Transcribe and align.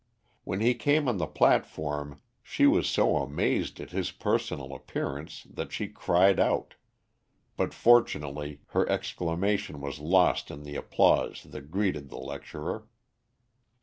When 0.45 0.61
he 0.61 0.73
came 0.73 1.07
on 1.07 1.17
the 1.17 1.27
platform 1.27 2.21
she 2.41 2.65
was 2.65 2.89
so 2.89 3.17
amazed 3.17 3.79
at 3.79 3.91
his 3.91 4.09
personal 4.09 4.73
appearance 4.73 5.43
that 5.47 5.71
she 5.71 5.89
cried 5.89 6.39
out, 6.39 6.73
but 7.55 7.71
fortunately 7.71 8.61
her 8.69 8.89
exclamation 8.89 9.79
was 9.79 9.99
lost 9.99 10.49
in 10.49 10.63
the 10.63 10.75
applause 10.75 11.43
that 11.43 11.69
greeted 11.69 12.09
the 12.09 12.17
lecturer. 12.17 12.87